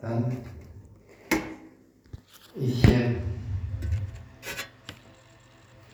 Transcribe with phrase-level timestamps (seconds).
[0.00, 0.38] Dann,
[2.56, 3.16] ich, äh,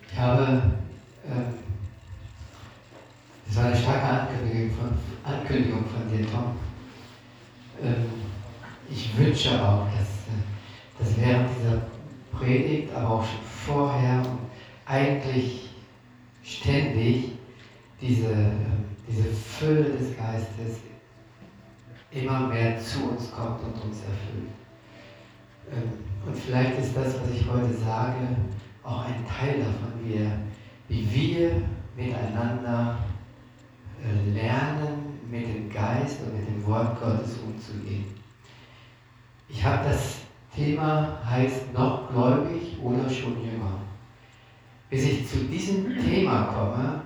[0.08, 0.65] ich habe,
[46.52, 47.02] komme,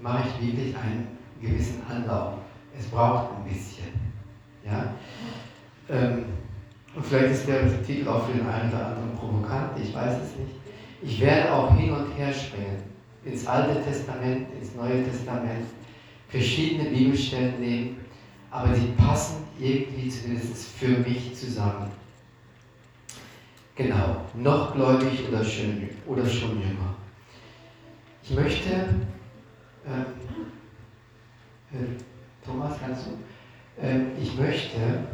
[0.00, 1.08] mache ich wirklich einen
[1.40, 2.34] gewissen Anlauf.
[2.78, 3.88] Es braucht ein bisschen.
[4.64, 4.94] Ja?
[5.88, 6.24] Ähm,
[6.94, 10.36] und vielleicht ist der Titel auch für den einen oder anderen provokant, ich weiß es
[10.36, 10.54] nicht.
[11.02, 12.82] Ich werde auch hin und her springen.
[13.24, 15.66] Ins Alte Testament, ins Neue Testament,
[16.28, 17.96] verschiedene Bibelstellen nehmen,
[18.50, 21.90] aber sie passen irgendwie zumindest für mich zusammen.
[23.74, 26.94] Genau, noch gläubig oder, schön, oder schon jünger.
[28.22, 28.70] Ich möchte,
[29.86, 30.04] ähm,
[31.72, 33.18] äh, Thomas, kannst du?
[33.80, 35.06] Ähm, ich möchte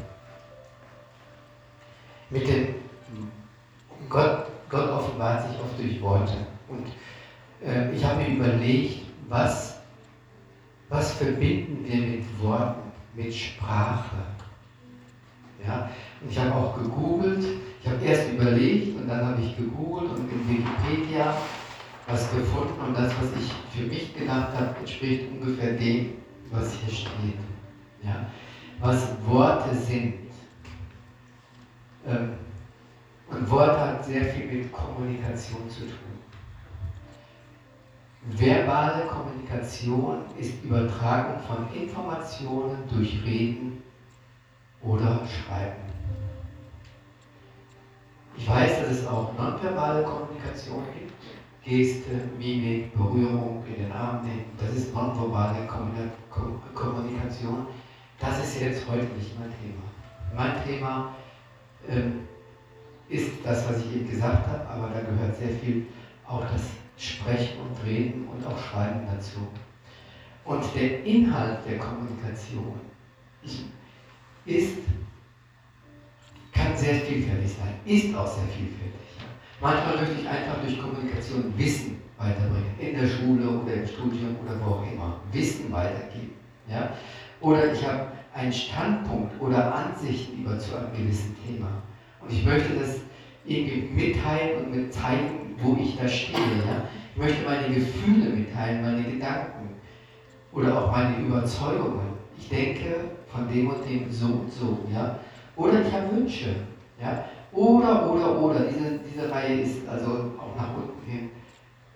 [2.30, 2.74] mit dem
[4.08, 6.46] Gott, Gott offenbart sich oft durch Worte.
[6.68, 6.86] Und
[7.64, 9.76] äh, ich habe mir überlegt, was,
[10.88, 14.16] was verbinden wir mit Worten, mit Sprache.
[15.66, 15.90] Ja?
[16.20, 17.44] Und ich habe auch gegoogelt,
[17.82, 21.34] ich habe erst überlegt und dann habe ich gegoogelt und in Wikipedia
[22.06, 26.18] was gefunden und das, was ich für mich gedacht habe, entspricht ungefähr dem,
[26.50, 27.38] was hier steht.
[28.02, 28.26] Ja?
[28.80, 30.14] Was Worte sind.
[32.06, 32.34] Ähm,
[33.30, 36.14] und Wort hat sehr viel mit Kommunikation zu tun.
[38.26, 43.82] Verbale Kommunikation ist Übertragung von Informationen durch Reden
[44.82, 45.82] oder Schreiben.
[48.36, 51.03] Ich weiß, dass es auch nonverbale Kommunikation gibt.
[51.64, 54.44] Geste, Mimik, Berührung in den Arm nehmen.
[54.58, 55.66] Das ist nonverbale
[56.74, 57.66] Kommunikation.
[58.18, 59.82] Das ist jetzt heute nicht mein Thema.
[60.34, 61.14] Mein Thema
[61.88, 62.28] ähm,
[63.08, 65.86] ist das, was ich eben gesagt habe, aber da gehört sehr viel
[66.26, 66.62] auch das
[66.96, 69.40] Sprechen und Reden und auch Schreiben dazu.
[70.44, 72.80] Und der Inhalt der Kommunikation
[74.44, 74.78] ist
[76.52, 79.03] kann sehr vielfältig sein, ist auch sehr vielfältig.
[79.60, 84.58] Manchmal möchte ich einfach durch Kommunikation Wissen weiterbringen, in der Schule oder im Studium oder
[84.60, 86.34] wo auch immer, Wissen weitergeben.
[86.68, 86.90] Ja?
[87.40, 91.68] Oder ich habe einen Standpunkt oder Ansichten über zu einem gewissen Thema.
[92.20, 93.00] Und ich möchte das
[93.44, 96.38] irgendwie mitteilen und mit zeigen, wo ich da stehe.
[96.38, 96.88] Ja?
[97.14, 99.76] Ich möchte meine Gefühle mitteilen, meine Gedanken
[100.52, 102.14] oder auch meine Überzeugungen.
[102.36, 104.78] Ich denke von dem und dem so und so.
[104.92, 105.20] Ja?
[105.56, 106.56] Oder ich habe Wünsche.
[107.00, 107.24] Ja?
[107.54, 108.60] Oder, oder, oder.
[108.60, 111.30] Diese, diese Reihe ist also auch nach unten hin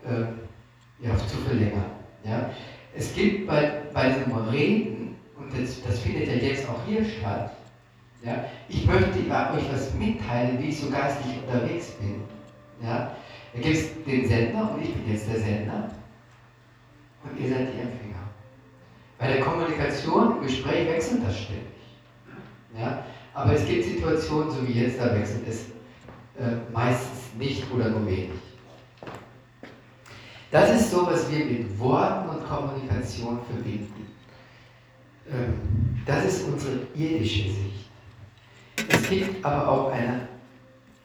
[0.04, 1.90] äh, ja, zu verlängern.
[2.24, 2.50] Ja?
[2.94, 7.56] Es gibt bei, bei diesem Reden, und das, das findet ja jetzt auch hier statt,
[8.22, 8.44] ja?
[8.68, 12.22] ich möchte euch was mitteilen, wie ich so geistlich unterwegs bin.
[12.82, 13.16] Ja?
[13.52, 15.90] Da gibt es den Sender und ich bin jetzt der Sender
[17.24, 18.14] und ihr seid die Empfänger.
[19.18, 21.64] Bei der Kommunikation im Gespräch wechselt das ständig.
[22.78, 23.02] Ja?
[23.38, 25.66] Aber es gibt Situationen, so wie jetzt, da wechselt es
[26.36, 28.30] äh, meistens nicht oder nur wenig.
[30.50, 34.08] Das ist so, was wir mit Worten und Kommunikation verbinden.
[35.30, 37.88] Ähm, das ist unsere irdische Sicht.
[38.88, 40.26] Es gibt aber auch eine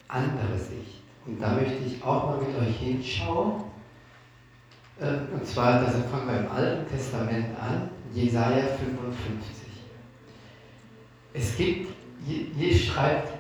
[0.08, 1.04] andere Sicht.
[1.28, 3.66] Und da möchte ich auch mal mit euch hinschauen.
[5.00, 9.54] Ähm, und zwar, das fangen wir im Alten Testament an, Jesaja 55.
[11.36, 13.34] Es gibt hier schreibt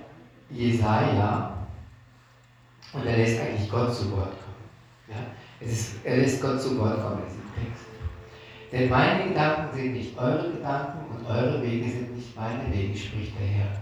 [0.49, 1.53] Jesaja,
[2.93, 4.69] und er lässt eigentlich Gott zu Wort kommen.
[5.09, 5.15] Ja?
[5.59, 7.85] Es ist, er lässt Gott zu Wort kommen in diesem Text.
[8.71, 13.33] Denn meine Gedanken sind nicht eure Gedanken und eure Wege sind nicht meine Wege, spricht
[13.39, 13.81] der Herr.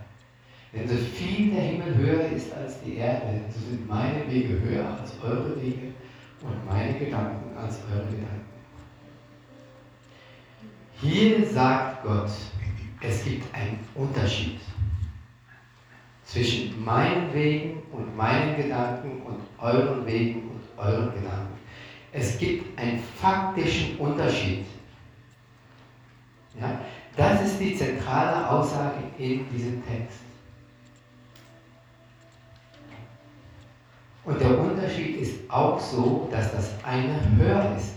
[0.74, 4.86] Denn so viel der Himmel höher ist als die Erde, so sind meine Wege höher
[5.01, 5.88] als eure Wege
[6.42, 8.45] und meine Gedanken als eure Gedanken.
[11.01, 12.30] Hier sagt Gott,
[13.01, 14.59] es gibt einen Unterschied
[16.31, 21.60] zwischen meinen Wegen und meinen Gedanken und euren Wegen und euren Gedanken.
[22.13, 24.66] Es gibt einen faktischen Unterschied.
[26.60, 26.80] Ja?
[27.18, 30.19] Das ist die zentrale Aussage in diesem Text.
[34.24, 37.95] Und der Unterschied ist auch so, dass das eine höher ist.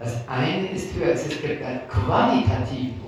[0.00, 3.07] Das eine ist höher, es gibt einen qualitativen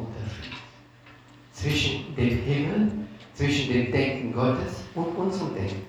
[1.60, 2.92] zwischen dem Himmel,
[3.34, 5.86] zwischen dem Denken Gottes und unserem Denken.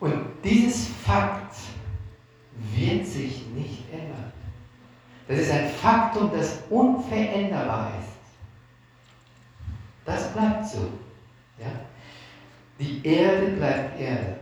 [0.00, 1.54] Und dieses Fakt
[2.74, 4.32] wird sich nicht ändern.
[5.28, 8.18] Das ist ein Faktum, das unveränderbar ist.
[10.04, 10.90] Das bleibt so.
[11.58, 11.70] Ja?
[12.80, 14.40] Die Erde bleibt Erde.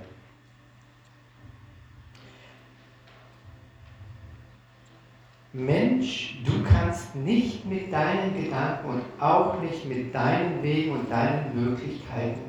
[5.52, 6.79] Mensch, du kannst
[7.14, 12.40] nicht mit deinen Gedanken und auch nicht mit deinen Wegen und deinen Möglichkeiten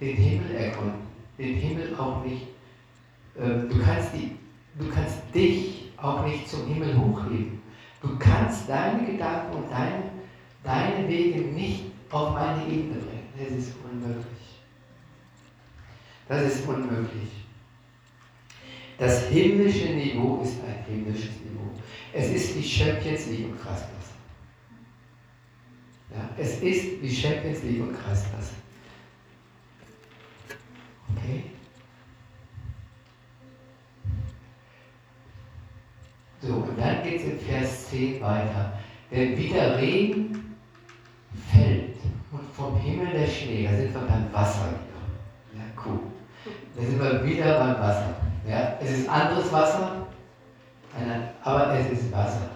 [0.00, 1.06] den Himmel erkunden,
[1.38, 2.42] den Himmel auch nicht.
[3.36, 4.36] Äh, du, kannst die,
[4.78, 7.60] du kannst dich auch nicht zum Himmel hochheben.
[8.02, 10.02] Du kannst deine Gedanken und deine,
[10.62, 13.28] deine Wege nicht auf meine Ebene bringen.
[13.38, 14.24] Das ist unmöglich.
[16.28, 17.30] Das ist unmöglich.
[18.98, 21.70] Das himmlische Niveau ist ein himmlisches Niveau.
[22.16, 24.14] Es ist wie Champions League und Kreisklasse.
[26.10, 28.54] Ja, es ist wie Champions League und Kreisklasse.
[31.16, 31.44] Okay?
[36.40, 38.78] So, und dann geht es in Vers 10 weiter.
[39.10, 40.56] Denn wie der Regen
[41.52, 41.96] fällt
[42.30, 45.58] und vom Himmel der Schnee, da sind wir beim Wasser wieder.
[45.58, 46.00] Ja, cool.
[46.76, 48.14] Da sind wir wieder beim Wasser.
[48.48, 50.06] Ja, es ist anderes Wasser,
[51.42, 52.50] aber es ist Wasser.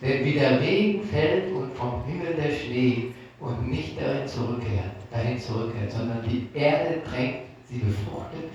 [0.00, 5.38] Denn wie der Regen fällt und vom Himmel der Schnee und nicht dahin zurückkehrt, dahin
[5.38, 8.50] zurückkehrt, sondern die Erde drängt, sie befruchtet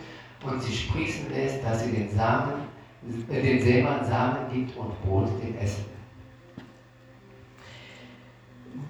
[0.45, 2.53] und sie sprießen lässt, dass sie den Samen,
[3.29, 5.85] äh, den Sämann Samen gibt und Brot dem Essen.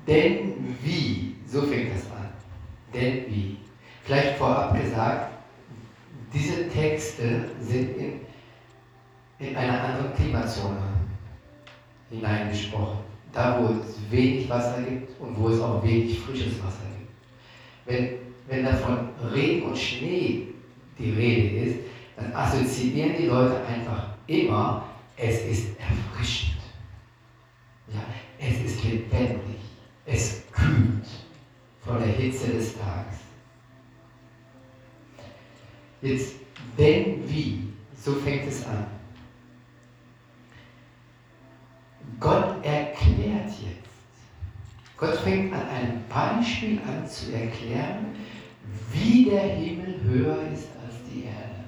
[0.08, 2.30] Denn wie, so fängt das an,
[2.94, 3.58] denn wie.
[4.04, 5.32] Vielleicht vorab gesagt,
[6.34, 8.27] diese Texte sind in,
[9.40, 10.82] in einer anderen Klimazone
[12.10, 13.00] hineingesprochen.
[13.34, 17.12] Da, wo es wenig Wasser gibt und wo es auch wenig frisches Wasser gibt.
[17.86, 18.10] Wenn,
[18.48, 20.48] wenn da von Regen und Schnee
[20.98, 21.80] die Rede ist,
[22.16, 24.86] dann assoziieren die Leute einfach immer,
[25.16, 26.58] es ist erfrischend.
[27.94, 28.02] Ja,
[28.40, 29.58] es ist lebendig.
[30.06, 31.06] Es kühlt
[31.82, 33.20] von der Hitze des Tages.
[36.02, 36.36] Jetzt,
[36.78, 38.97] denn wie, so fängt es an.
[42.20, 43.88] Gott erklärt jetzt.
[44.98, 48.08] Gott fängt an einem Beispiel an zu erklären,
[48.92, 51.64] wie der Himmel höher ist als die Erde.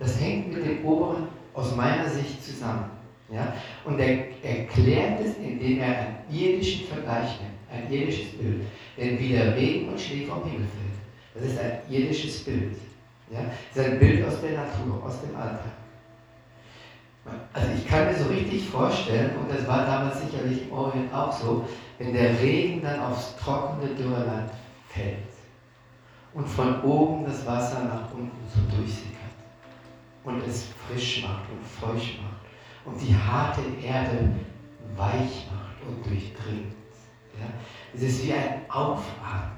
[0.00, 2.90] Das hängt mit dem oberen aus meiner Sicht zusammen.
[3.30, 3.54] Ja?
[3.84, 8.62] Und er erklärt es, indem er einen irdischen Vergleich nimmt, ein irdisches Bild.
[8.96, 12.76] Denn wie der Regen und Schnee vom Himmel fällt, das ist ein irdisches Bild.
[13.30, 13.44] Ja?
[13.72, 15.85] Das ist ein Bild aus der Natur, aus dem Alltag.
[17.52, 21.32] Also ich kann mir so richtig vorstellen, und das war damals sicherlich im Orient auch
[21.32, 21.66] so,
[21.98, 24.50] wenn der Regen dann aufs trockene Dürreland
[24.88, 25.26] fällt
[26.34, 29.16] und von oben das Wasser nach unten so durchsickert
[30.24, 32.36] und es frisch macht und feucht macht
[32.84, 34.32] und die harte Erde
[34.96, 36.74] weich macht und durchdringt.
[37.38, 37.46] Ja?
[37.94, 39.56] Es ist wie ein Aufatmen.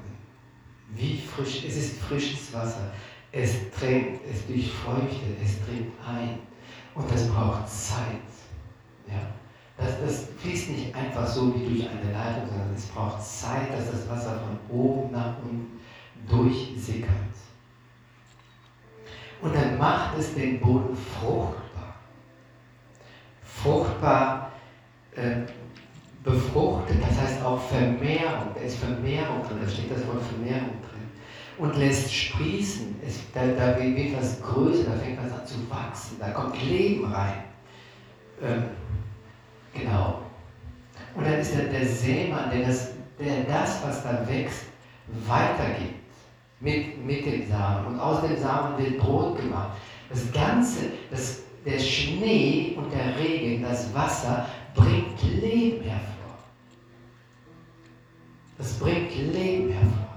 [0.90, 2.92] Wie frisch, es ist frisches Wasser.
[3.32, 6.38] Es trägt, es durchfeuchtet, es dringt ein.
[6.98, 8.26] Und das braucht Zeit.
[9.06, 9.20] Ja?
[9.76, 13.92] Das, das fließt nicht einfach so wie durch eine Leitung, sondern es braucht Zeit, dass
[13.92, 15.78] das Wasser von oben nach unten
[16.28, 17.08] durchsickert.
[19.40, 21.94] Und dann macht es den Boden fruchtbar.
[23.44, 24.50] Fruchtbar
[25.14, 25.42] äh,
[26.24, 28.48] befruchtet, das heißt auch Vermehrung.
[28.56, 30.97] Da ist Vermehrung drin, da steht das Wort Vermehrung drin.
[31.58, 32.96] Und lässt sprießen.
[33.06, 37.12] Es, da, da wird was größer, da fängt was an zu wachsen, da kommt Leben
[37.12, 37.44] rein.
[38.42, 38.64] Ähm,
[39.74, 40.22] genau.
[41.14, 44.66] Und dann ist der, der Sämann, der das, der das, was da wächst,
[45.26, 45.98] weitergibt
[46.60, 47.86] mit, mit dem Samen.
[47.86, 49.76] Und aus dem Samen wird Brot gemacht.
[50.08, 56.38] Das Ganze, das, der Schnee und der Regen, das Wasser, bringt Leben hervor.
[58.56, 60.07] Das bringt Leben hervor.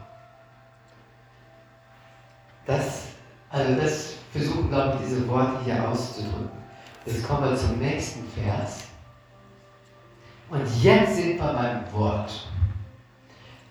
[2.65, 3.07] Das,
[3.49, 6.49] also das versuchen, glaube ich, diese Worte hier auszudrücken.
[7.05, 8.83] Jetzt kommen wir zum nächsten Vers.
[10.49, 12.47] Und jetzt sind wir beim Wort.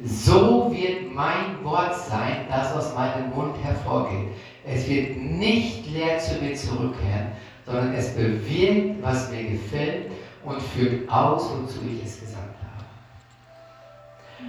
[0.03, 4.29] So wird mein Wort sein, das aus meinem Mund hervorgeht.
[4.67, 7.33] Es wird nicht leer zu mir zurückkehren,
[7.67, 10.11] sondern es bewirkt, was mir gefällt
[10.45, 12.85] und führt aus, wozu ich es gesandt habe.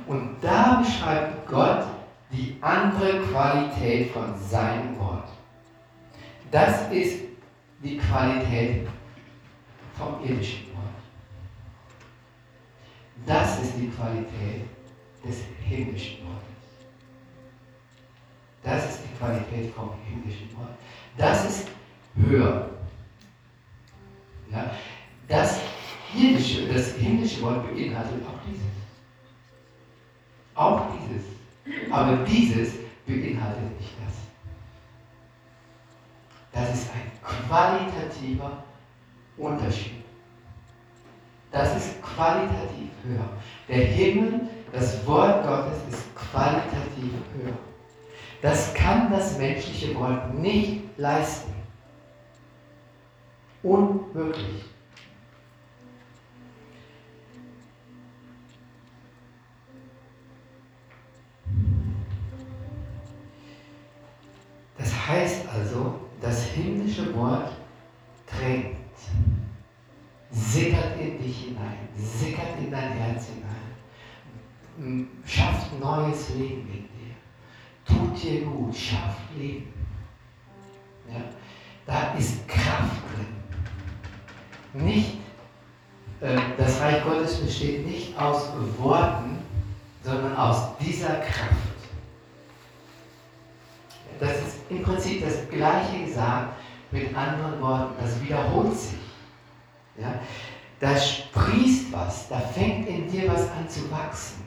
[0.07, 1.83] Und da beschreibt Gott
[2.31, 5.29] die andere Qualität von seinem Wort.
[6.49, 7.19] Das ist
[7.83, 8.87] die Qualität
[9.97, 10.81] vom irdischen Wort.
[13.25, 14.65] Das ist die Qualität
[15.25, 16.41] des himmlischen Wortes.
[18.63, 20.77] Das ist die Qualität vom himmlischen Wort.
[21.17, 21.67] Das ist
[22.15, 22.69] höher.
[24.51, 24.71] Ja?
[25.27, 25.59] Das
[26.15, 28.65] irdische, das himmlische Wort beinhaltet auch dieses.
[30.55, 31.40] Auch dieses.
[31.89, 32.73] Aber dieses
[33.05, 34.15] beinhaltet nicht das.
[36.51, 38.63] Das ist ein qualitativer
[39.37, 40.03] Unterschied.
[41.51, 43.29] Das ist qualitativ höher.
[43.67, 47.57] Der Himmel, das Wort Gottes ist qualitativ höher.
[48.41, 51.53] Das kann das menschliche Wort nicht leisten.
[53.61, 54.70] Unmöglich.
[64.81, 67.51] Das heißt also, das himmlische Wort
[68.25, 68.77] drängt,
[70.31, 77.13] sickert in dich hinein, sickert in dein Herz hinein, schafft neues Leben in dir,
[77.85, 79.71] tut dir gut, schafft Leben.
[81.07, 81.21] Ja?
[81.85, 84.85] Da ist Kraft drin.
[84.85, 85.17] Nicht,
[86.21, 89.37] äh, das Reich Gottes besteht nicht aus Worten,
[90.03, 91.70] sondern aus dieser Kraft.
[94.71, 96.53] Im Prinzip das Gleiche gesagt
[96.91, 97.93] mit anderen Worten.
[97.99, 98.99] Das wiederholt sich.
[99.99, 100.19] Ja?
[100.79, 104.43] Da sprießt was, da fängt in dir was an zu wachsen.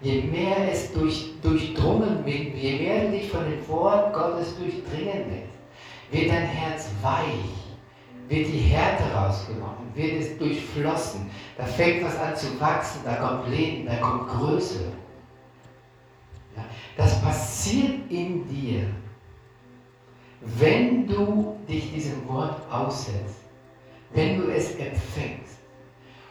[0.00, 5.30] Je mehr es durch, durchdrungen wird, je mehr du dich von dem Wort Gottes durchdringen
[5.30, 5.54] lässt,
[6.10, 7.50] wird dein Herz weich,
[8.28, 11.30] wird die Härte rausgenommen, wird es durchflossen.
[11.56, 14.80] Da fängt was an zu wachsen, da kommt Leben, da kommt Größe.
[16.56, 16.64] Ja?
[16.96, 18.86] Das passiert in dir
[20.58, 23.40] wenn du dich diesem Wort aussetzt,
[24.12, 25.58] wenn du es empfängst,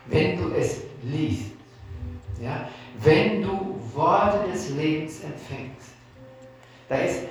[0.08, 1.52] wenn du es liest,
[2.42, 2.68] ja,
[3.02, 5.90] wenn du Worte des Lebens empfängst,
[6.90, 7.22] da ist,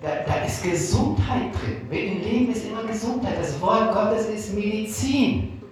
[0.00, 1.86] da, da ist Gesundheit drin.
[1.90, 3.38] Im Leben ist immer Gesundheit.
[3.38, 5.62] Das Wort Gottes ist Medizin.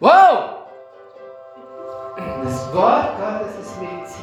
[0.00, 0.66] Wow!
[2.42, 4.20] Das Wort Gottes ist Medizin.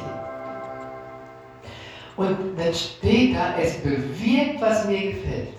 [2.16, 5.58] Und dann steht da, es bewirkt, was mir gefällt.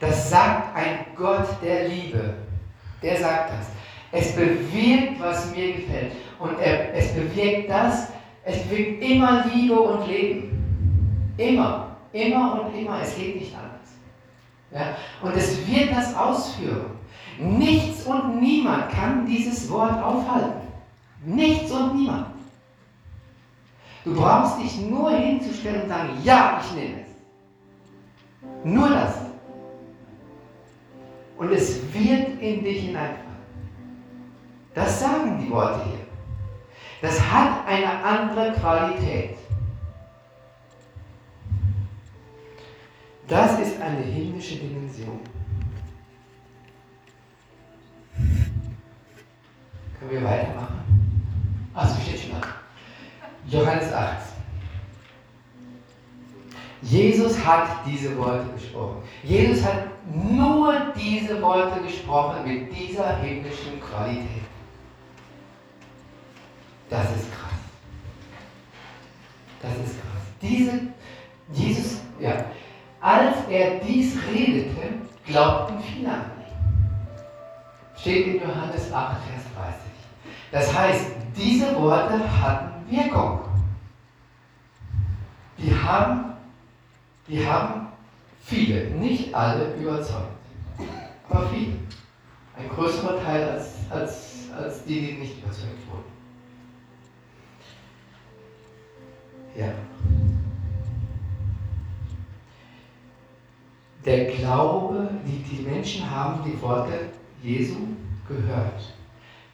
[0.00, 2.34] Das sagt ein Gott der Liebe.
[3.02, 3.66] Der sagt das.
[4.10, 6.12] Es bewirkt, was mir gefällt.
[6.38, 8.08] Und er, es bewirkt das,
[8.44, 11.34] es bewirkt immer Liebe und Leben.
[11.36, 13.00] Immer, immer und immer.
[13.02, 13.78] Es geht nicht anders.
[14.70, 14.96] Ja?
[15.26, 16.98] Und es wird das ausführen.
[17.38, 20.66] Nichts und niemand kann dieses Wort aufhalten.
[21.24, 22.26] Nichts und niemand.
[24.04, 28.64] Du brauchst dich nur hinzustellen und sagen, ja, ich nehme es.
[28.64, 29.14] Nur das.
[31.38, 33.28] Und es wird in dich hineinfallen.
[34.74, 35.98] Das sagen die Worte hier.
[37.00, 39.36] Das hat eine andere Qualität.
[43.28, 45.20] Das ist eine himmlische Dimension.
[49.98, 50.80] Können wir weitermachen?
[51.74, 52.48] Achso, steht schon da.
[53.46, 54.37] Johannes 8.
[56.82, 59.02] Jesus hat diese Worte gesprochen.
[59.22, 64.44] Jesus hat nur diese Worte gesprochen mit dieser himmlischen Qualität.
[66.88, 67.58] Das ist krass.
[69.60, 70.22] Das ist krass.
[70.40, 70.80] Diese,
[71.52, 72.44] Jesus, ja,
[73.00, 74.94] als er dies redete,
[75.26, 76.38] glaubten viele an ihn.
[77.96, 79.88] Steht in Johannes 8, Vers 30.
[80.50, 81.06] Das heißt,
[81.36, 83.40] diese Worte hatten Wirkung.
[85.58, 86.32] Die haben,
[87.28, 87.88] die haben
[88.40, 90.32] viele, nicht alle überzeugt.
[91.28, 91.74] Aber viele.
[92.56, 96.18] Ein größerer Teil als, als, als die, die nicht überzeugt wurden.
[99.56, 99.72] Ja.
[104.04, 107.10] Der Glaube, die, die Menschen haben die Worte
[107.42, 107.76] Jesu
[108.26, 108.94] gehört.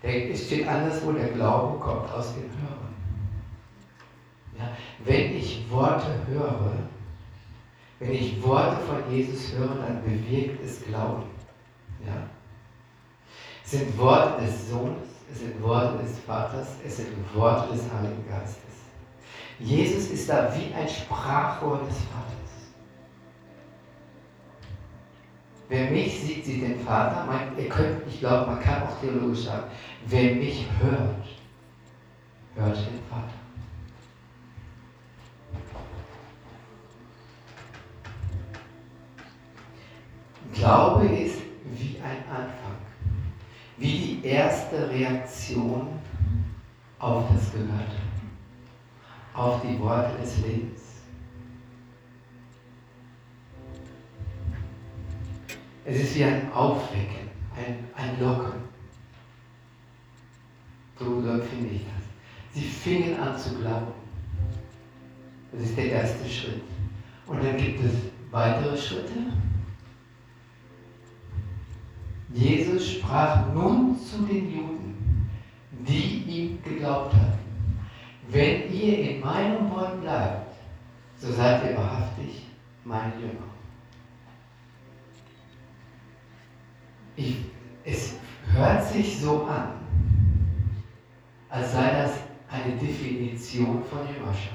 [0.02, 2.94] Der, es steht anderswo, der Glaube kommt aus dem Hören.
[4.58, 4.68] Ja,
[5.04, 6.72] wenn ich Worte höre,
[8.04, 11.22] wenn ich Worte von Jesus höre, dann bewirkt es Glauben.
[12.04, 12.28] Ja?
[13.64, 18.28] Es sind Worte des Sohnes, es sind Worte des Vaters, es sind Worte des Heiligen
[18.28, 18.58] Geistes.
[19.58, 22.34] Jesus ist da wie ein Sprachrohr des Vaters.
[25.70, 27.24] Wer mich sieht, sieht den Vater.
[27.24, 29.64] Man, ihr könnt, ich glaube, man kann auch theologisch sagen,
[30.08, 31.24] wer mich hört,
[32.54, 33.43] hört den Vater.
[40.54, 41.40] Glaube ist
[41.76, 42.78] wie ein Anfang,
[43.76, 45.88] wie die erste Reaktion
[47.00, 47.96] auf das Gehörte,
[49.34, 50.80] auf die Worte des Lebens.
[55.84, 58.60] Es ist wie ein Aufwecken, ein, ein Locken.
[60.98, 62.54] So, finde ich das.
[62.54, 63.92] Sie fingen an zu glauben.
[65.52, 66.62] Das ist der erste Schritt.
[67.26, 67.92] Und dann gibt es
[68.30, 69.12] weitere Schritte.
[72.34, 75.30] Jesus sprach nun zu den Juden,
[75.70, 77.38] die ihm geglaubt hatten.
[78.28, 80.52] Wenn ihr in meinem Wort bleibt,
[81.16, 82.46] so seid ihr wahrhaftig
[82.84, 83.44] meine Jünger.
[87.14, 87.36] Ich,
[87.84, 88.16] es
[88.52, 89.68] hört sich so an,
[91.48, 92.14] als sei das
[92.50, 94.50] eine Definition von Jüngerschaft.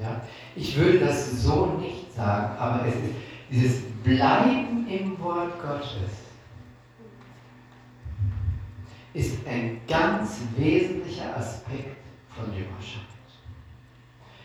[0.00, 0.22] Ja?
[0.54, 3.14] Ich würde das so nicht sagen, aber es ist
[3.50, 6.12] dieses Bleiben im Wort Gottes
[9.12, 11.96] ist ein ganz wesentlicher Aspekt
[12.28, 13.04] von Jüngerschaft.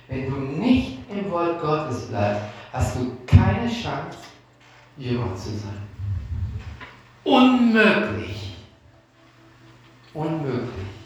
[0.08, 2.42] Wenn du nicht im Wort Gottes bleibst,
[2.74, 4.18] hast du keine Chance,
[4.98, 5.84] Jünger zu sein.
[7.24, 8.56] Unmöglich.
[10.16, 11.01] Unmöglich.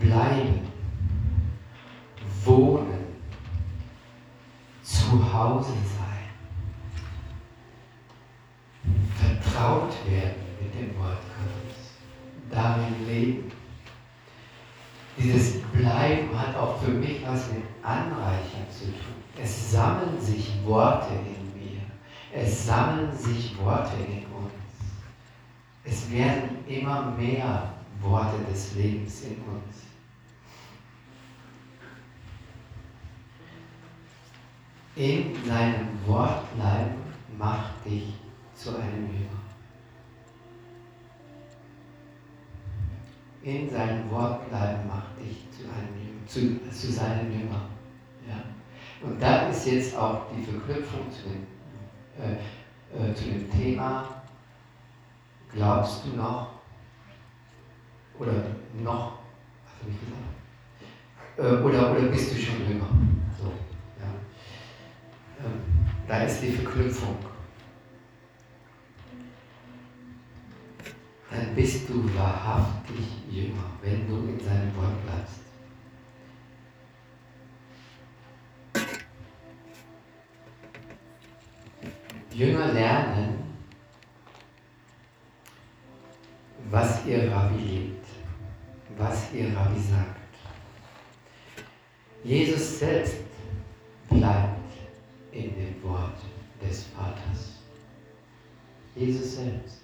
[0.00, 0.60] Bleiben,
[2.44, 3.06] wohnen,
[4.82, 6.26] zu Hause sein,
[9.16, 11.94] vertraut werden mit dem Wort Gottes,
[12.50, 13.52] darin leben.
[15.18, 19.16] Dieses Bleiben hat auch für mich was mit Anreichern zu tun.
[19.42, 21.80] Es sammeln sich Worte in mir.
[22.32, 24.52] Es sammeln sich Worte in uns.
[25.84, 29.85] Es werden immer mehr Worte des Lebens in uns.
[34.96, 36.94] In seinem Wort bleiben
[37.36, 38.14] macht dich
[38.54, 39.42] zu einem Jünger.
[43.42, 47.68] In seinem Wort bleiben macht dich zu, einem Jünger, zu, zu seinem Jünger.
[48.26, 48.42] Ja?
[49.06, 51.46] Und da ist jetzt auch die Verknüpfung zu dem,
[52.18, 54.22] äh, äh, zu dem Thema,
[55.52, 56.52] glaubst du noch
[58.18, 58.32] oder
[58.82, 59.18] noch,
[59.66, 60.26] hast du gesagt?
[61.36, 62.88] Äh, oder, oder bist du schon Jünger?
[63.38, 63.52] So,
[66.08, 67.16] da ist die Verknüpfung.
[71.30, 75.40] Dann bist du wahrhaftig Jünger, wenn du in seinem Wort bleibst.
[82.32, 83.38] Jünger lernen,
[86.70, 88.06] was ihr Rabbi liebt,
[88.96, 90.16] was ihr Rabbi sagt.
[92.22, 93.16] Jesus selbst
[96.76, 97.62] des Vaters.
[98.94, 99.80] Jesus selbst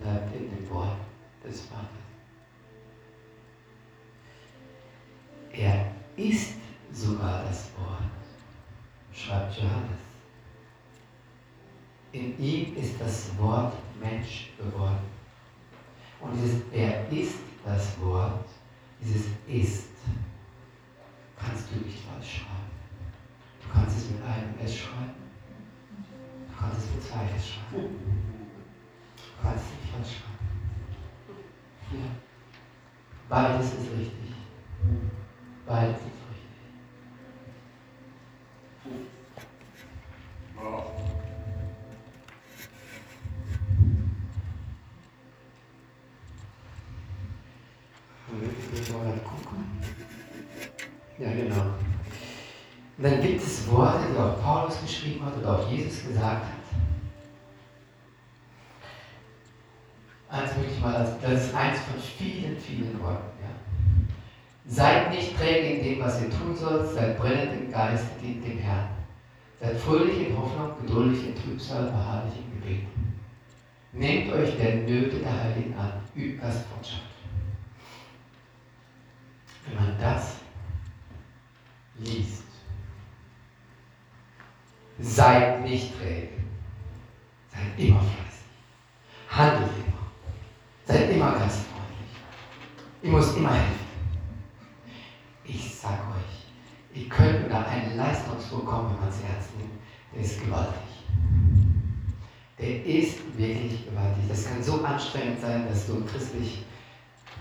[0.00, 0.98] bleibt in dem Wort
[1.44, 1.86] des Vaters.
[5.52, 6.54] Er ist
[6.92, 8.02] sogar das Wort,
[9.12, 10.08] schreibt Johannes.
[12.12, 15.06] In ihm ist das Wort Mensch geworden.
[16.20, 18.48] Und dieses Er ist das Wort,
[19.00, 19.90] dieses Ist,
[21.36, 22.58] kannst du nicht falsch schreiben.
[23.62, 25.14] Du kannst es mit einem S schreiben.
[26.48, 27.96] Du kannst es mit zwei S schreiben.
[29.16, 30.38] Du kannst es nicht falsch schreiben.
[31.90, 32.10] Hier.
[33.28, 34.34] Beides ist richtig.
[35.66, 36.48] Beides ist richtig.
[51.18, 51.74] Ja, genau.
[52.98, 56.58] Und dann gibt es Worte, die auch Paulus geschrieben hat oder auch Jesus gesagt hat.
[60.28, 63.30] Eins möchte ich mal, das ist eins von vielen, vielen Worten.
[63.40, 63.50] Ja.
[64.66, 68.58] Seid nicht träge in dem, was ihr tun sollt, seid brennend im Geist, dient dem
[68.58, 68.88] Herrn.
[69.60, 72.86] Seid fröhlich in Hoffnung, geduldig in Trübsal, beharrlich im Gebet.
[73.92, 77.02] Nehmt euch der Nöte der Heiligen an, übt Gastfreundschaft.
[79.66, 80.34] Wenn man das
[81.98, 82.37] liest,
[85.08, 86.28] seid nicht träge,
[87.48, 88.44] seid immer fleißig,
[89.28, 90.06] handelt immer,
[90.84, 92.12] seid immer gastfreundlich.
[93.02, 93.88] Ich muss immer helfen.
[95.44, 99.72] Ich sag euch, ihr könnt unter einen Leistungsdruck kommen, wenn man es ernst nimmt,
[100.14, 100.78] der ist gewaltig.
[102.58, 104.24] Der ist wirklich gewaltig.
[104.28, 106.64] Das kann so anstrengend sein, dass du christlich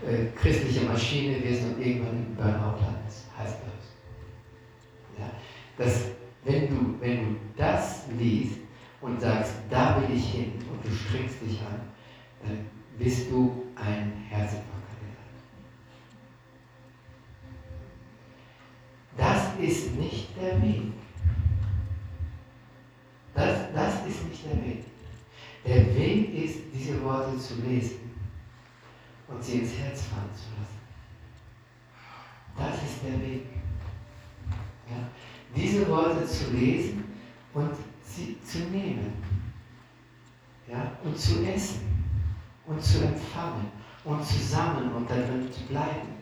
[0.06, 5.20] äh, christliche Maschine wirst und irgendwann im Burnout landest, heißt das.
[5.20, 5.32] Ja?
[5.78, 6.02] Das,
[6.44, 8.60] wenn, du, wenn du das liest
[9.02, 11.82] und sagst, da will ich hin und du strengst dich an,
[12.44, 12.66] dann
[12.98, 15.18] bist du ein Herzinfarktkandidat.
[19.18, 20.94] Das ist nicht der Weg.
[23.34, 24.84] Das, das ist nicht der Weg.
[25.66, 28.12] Der Weg ist, diese Worte zu lesen
[29.28, 30.78] und sie ins Herz fallen zu lassen.
[32.58, 33.44] Das ist der Weg.
[34.90, 35.10] Ja?
[35.56, 37.17] Diese Worte zu lesen
[37.58, 37.72] und
[38.04, 39.14] sie zu nehmen.
[40.68, 40.92] Ja?
[41.04, 42.06] Und zu essen
[42.68, 43.72] und zu empfangen
[44.04, 46.18] und zusammen und darin zu bleiben.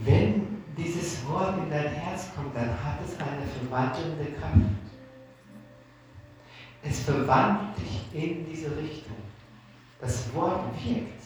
[0.00, 4.58] Wenn dieses Wort in dein Herz kommt, dann hat es eine verwandelnde Kraft.
[6.82, 9.16] Es verwandelt dich in diese Richtung.
[10.00, 11.22] Das Wort wirkt.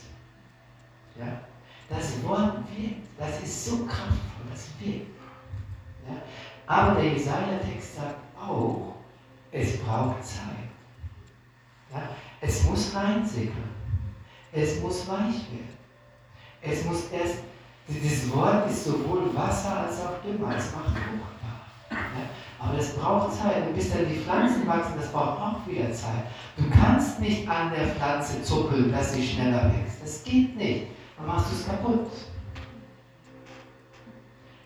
[1.19, 1.41] Ja?
[1.89, 3.07] Das Wort wirkt.
[3.19, 5.11] Das ist so kraftvoll, das wirkt.
[6.09, 6.23] Ja?
[6.67, 8.95] Aber der Jesaja-Text sagt auch,
[9.53, 10.71] es braucht Zeit.
[11.93, 12.03] Ja?
[12.41, 13.71] Es muss reinsickern.
[14.53, 15.75] Es muss weich werden.
[16.63, 17.37] Es muss erst,
[17.89, 20.57] dieses Wort ist sowohl Wasser als auch Dünger.
[20.57, 21.61] Es macht fruchtbar.
[21.91, 21.97] Ja?
[22.59, 23.67] Aber das braucht Zeit.
[23.67, 26.25] Und bis dann die Pflanzen wachsen, das braucht auch wieder Zeit.
[26.57, 30.03] Du kannst nicht an der Pflanze zuppeln, dass sie schneller wächst.
[30.03, 30.87] Das geht nicht.
[31.17, 32.11] Dann machst du es kaputt.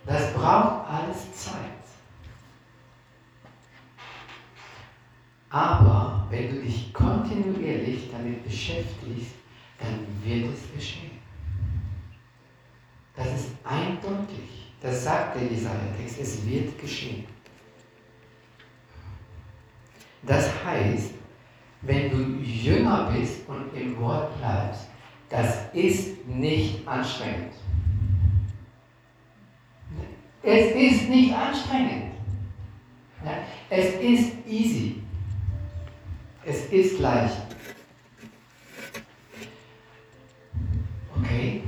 [0.06, 1.77] Das braucht alles Zeit.
[5.50, 9.32] Aber wenn du dich kontinuierlich damit beschäftigst,
[9.78, 11.12] dann wird es geschehen.
[13.16, 14.72] Das ist eindeutig.
[14.80, 16.20] Das sagt der Jesaja-Text.
[16.20, 17.24] Es wird geschehen.
[20.22, 21.14] Das heißt,
[21.82, 24.88] wenn du jünger bist und im Wort bleibst,
[25.28, 27.52] das ist nicht anstrengend.
[30.42, 32.12] Es ist nicht anstrengend.
[33.70, 35.02] Es ist easy.
[36.48, 37.36] Es ist leicht.
[41.14, 41.62] Okay.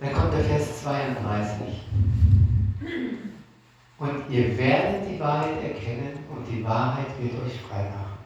[0.00, 1.66] Dann kommt der Vers 32.
[3.98, 8.18] Und ihr werdet die Wahrheit erkennen und die Wahrheit wird euch frei machen.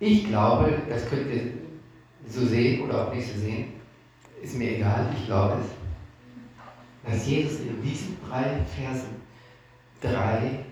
[0.00, 1.52] Ich glaube, das könnt ihr
[2.28, 3.74] so sehen oder auch nicht so sehen,
[4.42, 5.75] ist mir egal, ich glaube es,
[7.06, 9.22] dass Jesus in diesen drei Versen
[10.00, 10.64] drei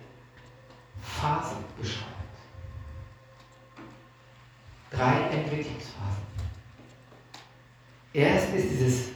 [1.01, 2.11] Phasen beschreibt.
[4.91, 6.25] Drei Entwicklungsphasen.
[8.13, 9.09] Erst ist dieses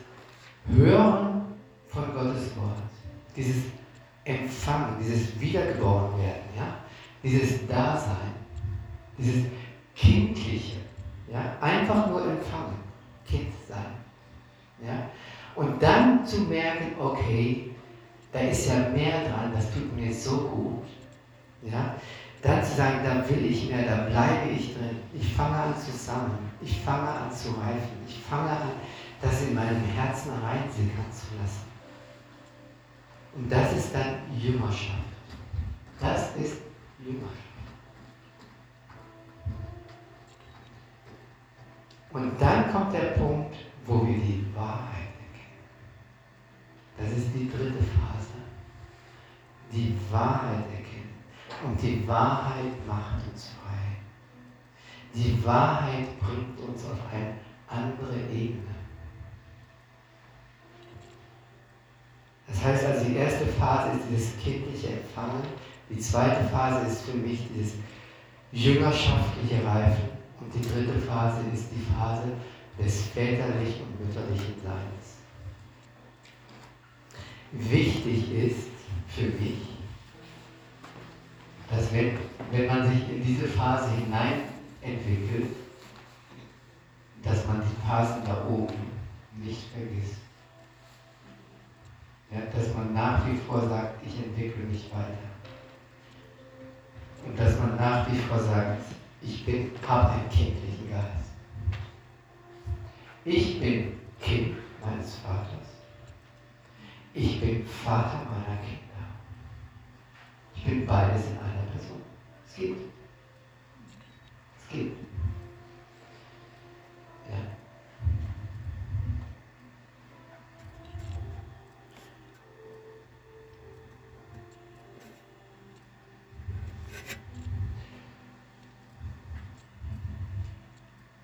[0.69, 1.55] Hören
[1.89, 2.77] von Gottes Wort,
[3.37, 3.57] dieses
[4.25, 6.79] Empfangen, dieses Wiedergeborenwerden, ja?
[7.23, 8.35] dieses Dasein,
[9.17, 9.45] dieses
[9.95, 10.79] Kindliche,
[11.31, 11.57] ja?
[11.61, 12.79] einfach nur empfangen,
[13.27, 13.95] Kind sein.
[14.85, 15.11] Ja?
[15.59, 17.73] Und dann zu merken, okay,
[18.33, 20.85] da ist ja mehr dran, das tut mir so gut.
[21.63, 21.97] Ja?
[22.43, 25.01] Dann zu sagen, da will ich mehr, da bleibe ich drin.
[25.13, 28.71] Ich fange an zu sammeln, ich fange an zu reifen, ich fange an,
[29.21, 31.67] das in meinem Herzen reinsickern zu lassen.
[33.35, 35.03] Und das ist dann Jüngerschaft.
[35.99, 36.59] Das ist
[37.01, 37.35] Jüngerschaft.
[42.13, 45.08] Und dann kommt der Punkt, wo wir die Wahrheit
[47.19, 48.39] ist die dritte Phase.
[49.73, 51.15] Die Wahrheit erkennen.
[51.65, 53.99] Und die Wahrheit macht uns frei.
[55.15, 57.35] Die Wahrheit bringt uns auf eine
[57.69, 58.63] andere Ebene.
[62.47, 65.43] Das heißt also, die erste Phase ist dieses kindliche Empfangen.
[65.91, 67.75] Die zweite Phase ist für mich dieses
[68.53, 70.09] jüngerschaftliche Reifen.
[70.41, 72.29] Und die dritte Phase ist die Phase
[72.79, 75.18] des väterlichen und mütterlichen Seins.
[77.53, 78.69] Wichtig ist
[79.09, 79.59] für mich,
[81.71, 82.19] dass wenn,
[82.51, 84.43] wenn man sich in diese Phase hinein
[84.83, 85.55] entwickelt,
[87.23, 88.75] dass man die Phasen da oben
[89.43, 90.19] nicht vergisst.
[92.31, 95.29] Ja, dass man nach wie vor sagt, ich entwickle mich weiter.
[97.27, 98.83] Und dass man nach wie vor sagt,
[99.23, 101.31] ich bin, habe einen kindlichen Geist.
[103.25, 105.68] Ich bin Kind meines Vaters
[107.19, 108.79] ich bin Vater meiner Kinder.
[110.55, 112.01] Ich bin beides in einer Person.
[112.47, 112.77] Es geht.
[114.57, 114.93] Es geht.
[117.29, 117.39] Ja.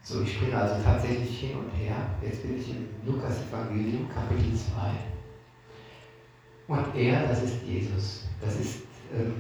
[0.03, 1.97] So, ich springe also tatsächlich hin und her.
[2.21, 5.24] Jetzt bin ich im Lukas Evangelium, Kapitel 2.
[6.69, 8.25] Und er, das ist Jesus.
[8.41, 8.83] Das ist,
[9.15, 9.35] ähm,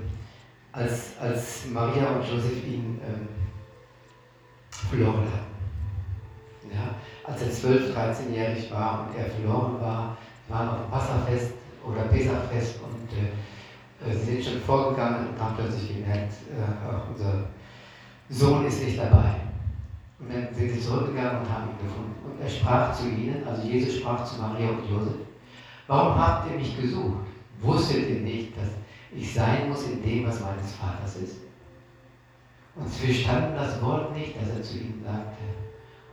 [0.73, 3.29] als, als Maria und Josef ihn ähm,
[4.71, 5.55] verloren hatten.
[6.73, 6.95] Ja?
[7.31, 10.17] Als er 12, 13-jährig war und er verloren war,
[10.49, 11.53] waren auf dem Passafest
[11.87, 17.45] oder Pesachfest und äh, äh, sie sind schon vorgegangen und haben plötzlich gemerkt, äh, unser
[18.29, 19.37] Sohn ist nicht dabei.
[20.19, 22.15] Und dann sind sie zurückgegangen und haben ihn gefunden.
[22.25, 25.15] Und er sprach zu ihnen, also Jesus sprach zu Maria und Josef,
[25.87, 27.27] warum habt ihr mich gesucht?
[27.61, 28.69] Wusstet ihr nicht, dass
[29.15, 31.37] ich sein muss in dem, was meines Vaters ist?
[32.77, 35.43] Und sie verstanden das Wort nicht, das er zu ihnen sagte.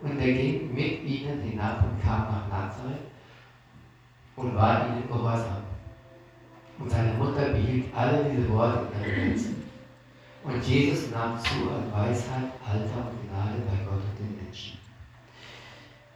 [0.01, 3.01] Und er ging mit ihnen hinab und kam nach Nazareth
[4.35, 5.63] und war ihnen gehorsam.
[6.79, 9.63] Und seine Mutter behielt alle diese Worte in ihrem Herzen.
[10.43, 14.79] Und Jesus nahm zu an Weisheit, Alter und Gnade bei Gott und den Menschen.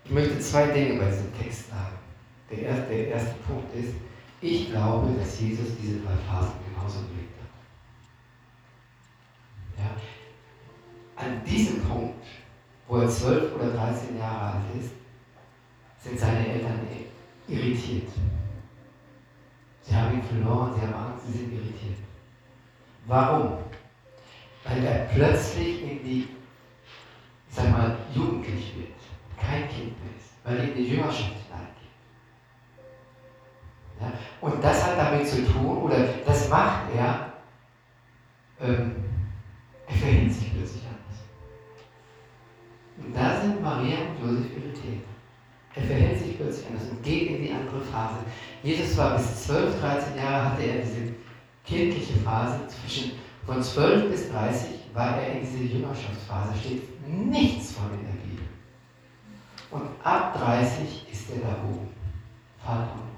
[0.03, 1.97] Ich möchte zwei Dinge bei diesem Text sagen.
[2.49, 3.93] Der erste, der erste Punkt ist,
[4.41, 7.49] ich glaube, dass Jesus diese drei Phasen genauso belebt hat.
[9.79, 11.23] Ja.
[11.23, 12.23] An diesem Punkt,
[12.87, 14.91] wo er 12 oder 13 Jahre alt ist,
[16.03, 16.81] sind seine Eltern
[17.47, 18.09] irritiert.
[19.81, 21.97] Sie haben ihn verloren, sie haben Angst, sie sind irritiert.
[23.07, 23.57] Warum?
[24.63, 26.27] Weil er plötzlich in die,
[27.49, 28.89] sag mal, jugendlich wird,
[29.39, 31.84] kein Kind mehr ist, weil er in die Jüngerschaft hineingeht.
[33.99, 34.11] Ja?
[34.41, 37.33] Und das hat damit zu tun, oder das macht er,
[38.61, 38.95] ähm,
[39.87, 41.19] er verhält sich plötzlich anders.
[42.97, 45.03] Und da sind Maria und Josef irritiert.
[45.75, 48.15] Er verhält sich plötzlich anders und geht in die andere Phase.
[48.63, 51.13] Jesus war bis 12, 13 Jahre, hatte er diese
[51.65, 52.61] kindliche Phase.
[52.67, 53.11] Zwischen
[53.45, 58.45] von 12 bis 30 war er in dieser Jüngerschaftsphase, steht nichts von Bibel.
[59.69, 61.89] Und ab 30 ist er da oben.
[62.63, 63.14] Vater und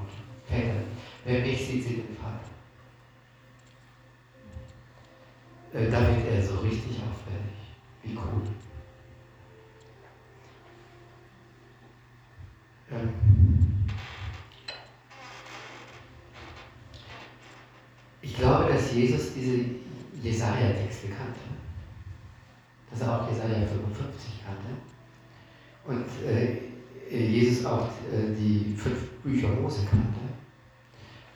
[0.48, 0.82] Väter.
[1.26, 2.40] Wer mich sieht, sieht den Vater.
[5.74, 7.58] Äh, da wird er so richtig auffällig.
[8.04, 8.42] Wie cool.
[12.92, 13.10] Ähm.
[18.22, 19.66] Ich glaube, dass Jesus diese
[20.24, 21.40] Jesaja-Texte kannte.
[22.90, 24.70] Dass er auch Jesaja 55 kannte.
[25.86, 26.68] Und äh,
[27.12, 30.08] Jesus auch äh, die fünf Bücher Mose kannte.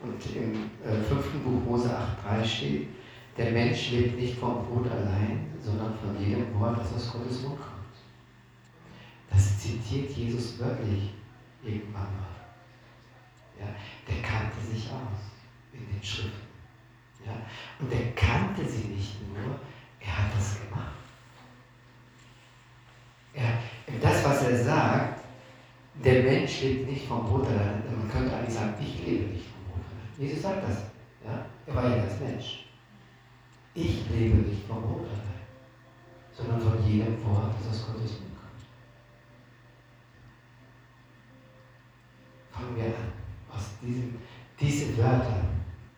[0.03, 2.87] Und im äh, fünften Buch Mose 8,3 steht,
[3.37, 7.59] der Mensch lebt nicht vom Brot allein, sondern von jedem Wort, das aus Gottes Mund
[7.59, 7.71] kommt.
[9.29, 11.11] Das zitiert Jesus wörtlich
[11.63, 12.31] irgendwann mal.
[13.59, 13.67] Ja,
[14.07, 15.31] der kannte sich aus
[15.71, 16.49] in den Schriften.
[17.25, 17.33] Ja,
[17.79, 19.59] und er kannte sie nicht nur,
[19.99, 20.95] er hat das gemacht.
[23.33, 23.59] Er,
[24.01, 25.21] das, was er sagt,
[26.03, 27.83] der Mensch lebt nicht vom Brot allein.
[27.95, 29.60] Man könnte eigentlich sagen, ich lebe nicht vom.
[30.21, 30.77] Jesus sagt das.
[31.25, 31.45] Ja?
[31.65, 32.65] Er war ja als Mensch.
[33.73, 35.41] Ich lebe nicht vom Brot allein,
[36.31, 38.31] sondern von jedem Wort, das aus Gottes Mund
[42.61, 43.11] fangen wir an,
[43.51, 44.19] aus diesem,
[44.59, 45.45] diese Wörter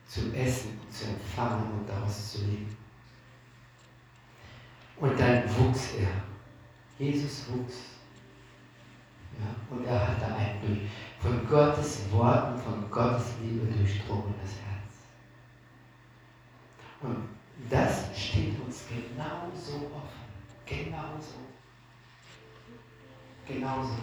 [0.08, 2.78] zu essen, zu empfangen und daraus zu leben.
[4.98, 6.24] Und dann wuchs er.
[6.98, 7.93] Jesus wuchs.
[9.39, 10.80] Ja, und er hatte ein durch,
[11.19, 14.93] von Gottes Worten, von Gottes Liebe durchdrungenes Herz.
[17.02, 17.17] Und
[17.69, 20.24] das steht uns genauso offen.
[20.65, 21.39] Genauso.
[23.48, 23.98] Genauso.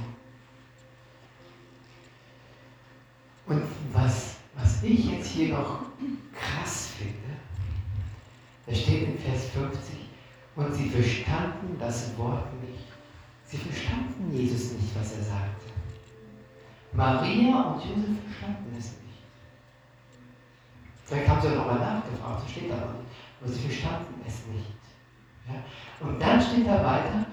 [3.46, 3.62] Und
[3.92, 5.80] was, was ich jetzt hier noch
[6.32, 7.36] krass finde,
[8.66, 9.96] da steht in Vers 50,
[10.56, 12.89] und sie verstanden das Wort nicht.
[13.50, 15.66] Sie verstanden Jesus nicht, was er sagte.
[16.92, 19.22] Maria und Josef verstanden es nicht.
[21.04, 23.10] Vielleicht haben sie auch nochmal nachgefragt, so steht da noch nicht.
[23.40, 24.70] Aber sie verstanden es nicht.
[25.48, 26.06] Ja?
[26.06, 27.26] Und dann steht da weiter,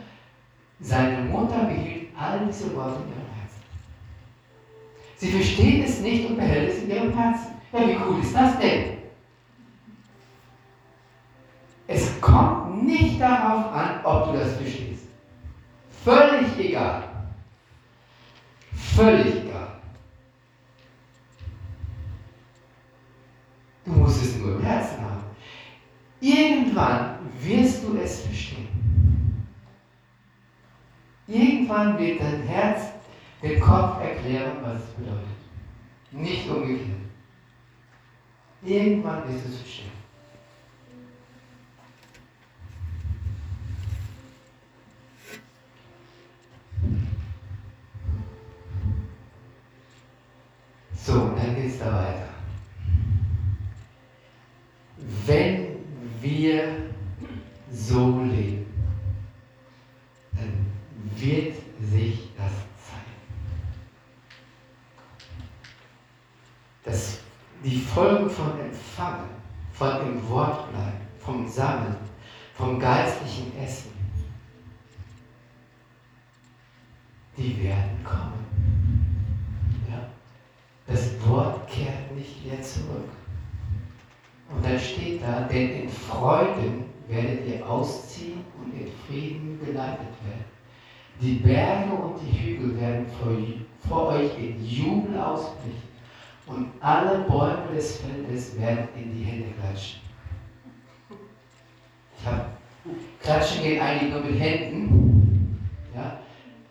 [0.79, 3.27] seine Mutter behielt all diese Worte in ihrem
[5.17, 7.53] Sie versteht es nicht und behält es in ihrem Herzen.
[7.73, 8.97] Ja, wie cool ist das denn?
[11.87, 14.96] Es kommt nicht darauf an, ob du das verstehst.
[16.07, 17.03] Völlig egal.
[18.95, 19.81] Völlig egal.
[23.83, 25.23] Du musst es nur im Herzen haben.
[26.21, 28.69] Irgendwann wirst du es verstehen.
[31.27, 32.83] Irgendwann wird dein Herz
[33.43, 35.27] dem Kopf erklären, was es bedeutet.
[36.11, 36.87] Nicht umgekehrt.
[38.63, 39.97] Irgendwann ist es verstehen.
[51.07, 52.27] So, und dann geht es da weiter.
[55.25, 55.77] Wenn
[56.19, 56.91] wir
[57.71, 58.65] so leben,
[60.33, 60.65] dann
[61.15, 62.51] wird sich das
[62.83, 63.17] zeigen.
[66.83, 67.19] Das,
[67.63, 69.29] die Folgen von Empfangen,
[69.71, 71.95] von im Wort bleiben, vom Sammeln,
[72.55, 73.91] vom geistlichen Essen,
[77.37, 78.47] die werden kommen.
[79.89, 80.09] Ja?
[80.87, 83.09] Das Wort kehrt nicht mehr zurück.
[84.49, 90.45] Und dann steht da, denn in Freuden werdet ihr ausziehen und in Frieden geleitet werden.
[91.21, 93.31] Die Berge und die Hügel werden vor,
[93.89, 95.87] vor euch in Jubel ausbrechen
[96.45, 100.01] und alle Bäume des Feldes werden in die Hände klatschen.
[102.17, 105.59] Ich Klatschen geht eigentlich nur mit Händen.
[105.93, 106.19] Ja?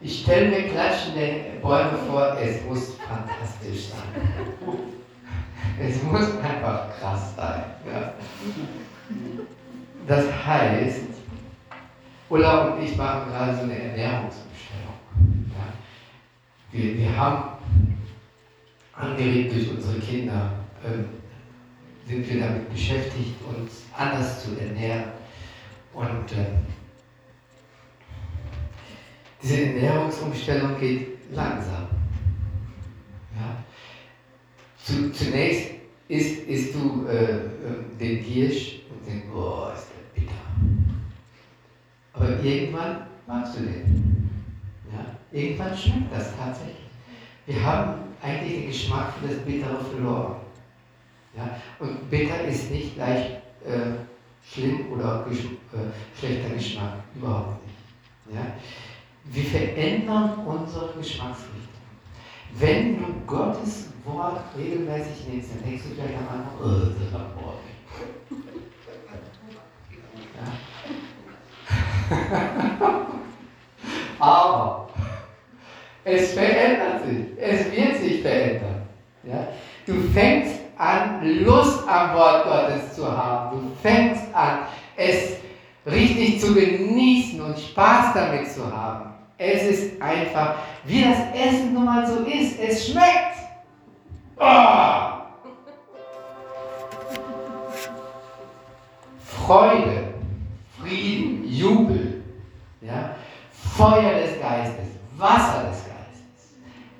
[0.00, 4.95] Ich stelle mir klatschende Bäume vor, es muss fantastisch sein.
[5.78, 7.64] Es muss einfach krass sein.
[7.86, 8.14] Ja.
[10.06, 11.02] Das heißt,
[12.28, 14.94] Ulla und ich machen gerade so eine Ernährungsumstellung.
[15.50, 15.72] Ja.
[16.72, 17.50] Wir, wir haben
[18.94, 25.12] angeregt durch unsere Kinder, äh, sind wir damit beschäftigt, uns anders zu ernähren.
[25.92, 26.46] Und äh,
[29.42, 31.88] diese Ernährungsumstellung geht langsam.
[33.38, 33.56] Ja.
[34.86, 35.72] Zu, zunächst
[36.06, 37.48] isst, isst du äh, äh,
[37.98, 40.32] den Giersch und denkst, boah, ist der bitter.
[42.12, 44.30] Aber irgendwann magst du den.
[44.92, 45.04] Ja?
[45.32, 46.76] Irgendwann schmeckt das tatsächlich.
[47.46, 50.36] Wir haben eigentlich den Geschmack für das Bittere verloren.
[51.36, 51.60] Ja?
[51.80, 53.30] Und bitter ist nicht gleich
[53.64, 53.90] äh,
[54.48, 57.00] schlimm oder gesch äh, schlechter Geschmack.
[57.16, 58.36] Überhaupt nicht.
[58.36, 58.52] Ja?
[59.24, 61.75] Wir verändern unsere Geschmacksrichtung.
[62.54, 67.14] Wenn du Gottes Wort regelmäßig nimmst, dann denkst du vielleicht am Anfang, oh, das ist
[67.14, 67.60] ein Wort.
[70.36, 70.46] Ja.
[74.18, 74.88] Aber
[76.04, 77.26] es verändert sich.
[77.38, 78.82] Es wird sich verändern.
[79.24, 79.48] Ja?
[79.86, 83.58] Du fängst an, Lust am Wort Gottes zu haben.
[83.58, 84.60] Du fängst an,
[84.96, 85.36] es
[85.84, 89.15] richtig zu genießen und Spaß damit zu haben.
[89.38, 92.58] Es ist einfach, wie das Essen nun mal so ist.
[92.58, 93.36] Es schmeckt.
[94.38, 95.16] Oh!
[99.24, 100.14] Freude,
[100.80, 102.24] Frieden, Jubel,
[102.80, 103.14] ja?
[103.76, 106.50] Feuer des Geistes, Wasser des Geistes.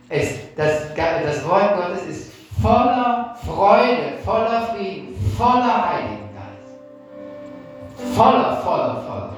[0.09, 8.15] Es, das, das Wort Gottes ist voller Freude, voller Frieden, voller Heiligen Geist.
[8.15, 9.36] Voller, voller, voller.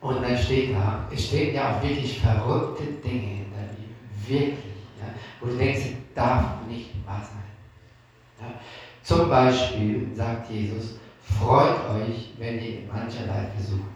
[0.00, 3.96] Und dann steht da, es stehen ja auch wirklich verrückte Dinge in der Bibel.
[4.26, 4.64] Wirklich.
[5.00, 8.48] Ja, wo du denkst, darf nicht wahr sein.
[8.48, 8.54] Ja.
[9.02, 13.88] Zum Beispiel sagt Jesus, freut euch, wenn ihr in mancherlei Versuchung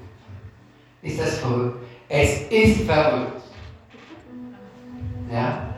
[1.02, 1.84] Ist das verrückt?
[2.08, 3.42] Es ist verrückt.
[5.30, 5.68] Ja?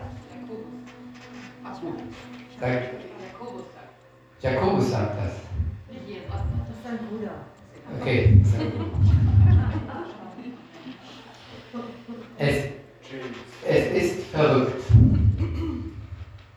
[2.60, 2.94] Sagt,
[4.40, 5.18] Jakobus sagt.
[5.18, 7.30] Das ist sein Bruder.
[8.00, 8.84] Okay, sein Bruder.
[12.38, 12.64] Es,
[13.66, 14.82] es ist verrückt.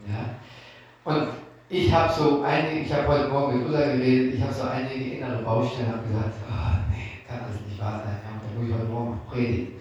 [0.07, 0.35] Ja?
[1.03, 1.27] Und
[1.69, 5.15] ich habe so einige, ich habe heute Morgen mit Ulla geredet, ich habe so einige
[5.15, 8.73] innere Baustellen, habe gesagt, oh, nee, kann das nicht wahr sein, ja, da muss ich
[8.73, 9.73] heute Morgen noch predigen.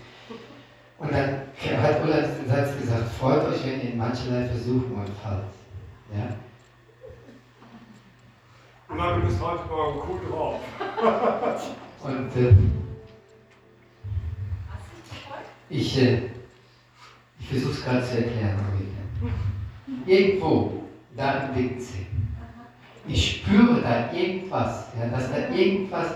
[0.99, 1.47] Und dann
[1.83, 5.45] hat Ulla diesen Satz gesagt, freut euch, wenn ihr in mancherlei Versuchungen fallt.
[6.15, 6.37] Ja?
[8.89, 10.61] Und dann bist heute Morgen cool drauf.
[12.03, 12.55] Und äh,
[15.71, 16.31] ich, äh,
[17.41, 18.59] ich versuche es gerade zu erklären.
[20.07, 20.85] Irgendwo,
[21.17, 22.07] da im Windsee.
[23.09, 26.13] Ich spüre da irgendwas, ja, dass da irgendwas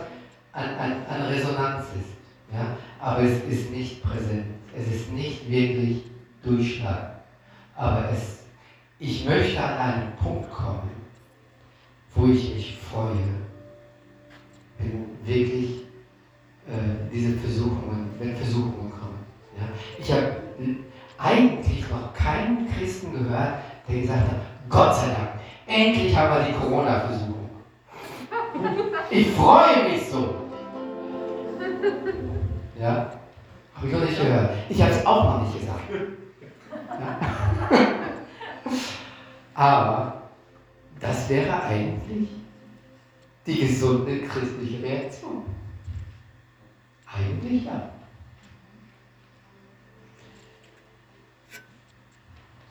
[0.52, 2.20] an, an, an Resonanz ist.
[2.52, 4.46] Ja, aber es ist nicht präsent.
[4.76, 6.04] Es ist nicht wirklich
[6.42, 7.10] durchschlagend.
[7.76, 8.40] Aber es,
[8.98, 10.90] ich möchte an einen Punkt kommen,
[12.14, 13.16] wo ich mich freue,
[14.78, 15.82] wenn wirklich
[16.66, 19.18] äh, diese Versuchungen, wenn Versuchungen kommen.
[19.56, 19.68] Ja?
[19.98, 20.36] Ich habe
[21.18, 25.39] eigentlich noch keinen Christen gehört, der gesagt hat, Gott sei Dank,
[25.70, 27.50] endlich haben wir die Corona-Versuchung.
[29.10, 30.34] Ich freue mich so.
[32.78, 33.12] Ja,
[33.74, 34.50] habe ich noch nicht gehört.
[34.68, 35.90] Ich habe es auch noch nicht gesagt.
[37.00, 37.18] Ja.
[39.54, 40.22] Aber
[41.00, 42.28] das wäre eigentlich
[43.46, 45.44] die gesunde christliche Reaktion.
[47.06, 47.90] Eigentlich ja.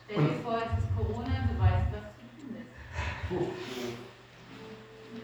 [0.05, 2.71] Stell dir vor, es ist Corona, du weißt, was zu tun ist.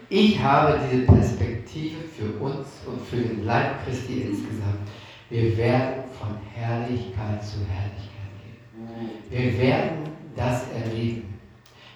[0.08, 4.88] Ich habe diese Perspektive für uns und für den Leib Christi insgesamt.
[5.28, 9.10] Wir werden von Herrlichkeit zu Herrlichkeit gehen.
[9.28, 10.04] Wir werden
[10.36, 11.34] das erleben,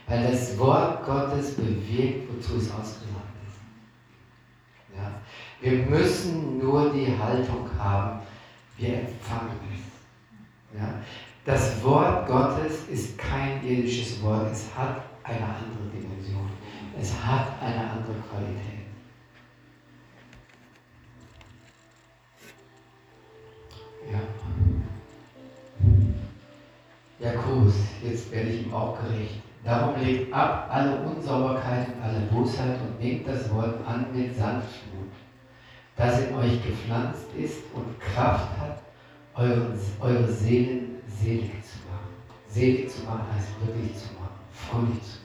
[0.08, 4.96] weil das Wort Gottes bewirkt, wozu es ausgesandt ist.
[4.96, 5.12] Ja?
[5.60, 8.20] Wir müssen nur die Haltung haben,
[8.76, 10.80] wir empfangen es.
[10.80, 10.94] Ja?
[11.44, 16.50] Das Wort Gottes ist kein irdisches Wort, es hat eine andere Dimension.
[17.00, 18.86] Es hat eine andere Qualität.
[24.10, 24.20] Ja.
[27.20, 29.42] Jakobus, jetzt werde ich ihm auch gerecht.
[29.62, 35.12] Darum legt ab alle Unsauberkeit und alle Bosheit und nehmt das Wort an mit Sanftmut,
[35.96, 38.78] das in euch gepflanzt ist und Kraft hat,
[39.34, 42.08] eure, eure Seelen selig zu machen.
[42.48, 45.19] Selig zu machen heißt wirklich zu machen, fröhlich zu machen.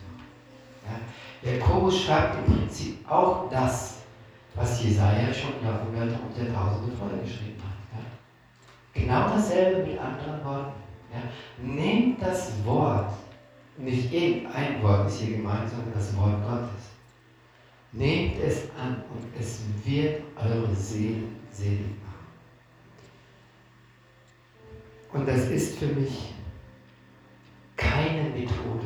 [0.85, 1.51] Ja?
[1.51, 3.99] Jakobus schreibt im Prinzip auch das,
[4.55, 7.99] was Jesaja schon Jahrhunderte und Jahrtausende vorher geschrieben hat.
[7.99, 9.01] Ja?
[9.01, 10.81] Genau dasselbe mit anderen Worten.
[11.11, 11.21] Ja?
[11.61, 13.11] Nehmt das Wort,
[13.77, 16.85] nicht irgendein Wort ist hier gemeint, sondern das Wort Gottes.
[17.91, 22.05] Nehmt es an und es wird eure Seelen selig machen.
[25.13, 26.33] Und das ist für mich
[27.77, 28.85] keine Methode,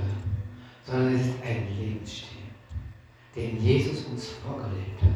[0.90, 2.38] sondern es ist ein Lebensstil,
[3.36, 5.10] den Jesus uns vorgelebt hat.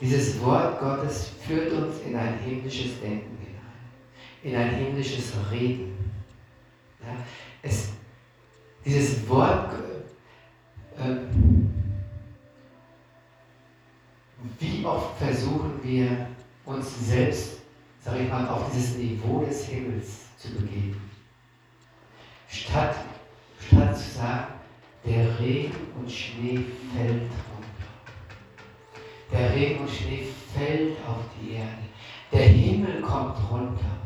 [0.00, 5.96] Dieses Wort Gottes führt uns in ein himmlisches Denken hinein, in ein himmlisches Reden.
[7.00, 7.16] Ja,
[7.62, 7.90] es,
[8.84, 9.74] dieses Wort,
[10.98, 11.16] äh,
[14.58, 16.26] wie oft versuchen wir
[16.64, 17.60] uns selbst,
[18.00, 21.01] sage ich mal, auf dieses Niveau des Himmels zu begeben.
[22.52, 22.94] Statt,
[23.66, 24.54] statt zu sagen,
[25.04, 27.30] der Regen und Schnee fällt
[29.32, 31.82] der Regen und Schnee fällt auf die Erde.
[32.30, 33.96] Der Himmel kommt runter.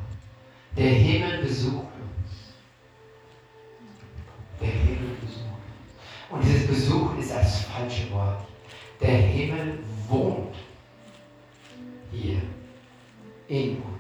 [0.76, 2.54] Der Himmel besucht uns.
[4.60, 6.30] Der Himmel besucht uns.
[6.30, 8.44] Und dieses Besuchen ist das falsche Wort.
[9.00, 10.54] Der Himmel wohnt
[12.12, 12.40] hier
[13.48, 13.95] in uns.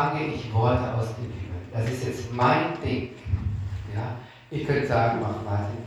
[0.00, 1.60] Empfange ich Worte aus dem Himmel?
[1.72, 3.10] Das ist jetzt mein Ding.
[3.94, 4.16] Ja?
[4.50, 5.78] Ihr könnt sagen, mach Martin,